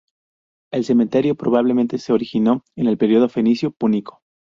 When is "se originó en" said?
1.99-2.87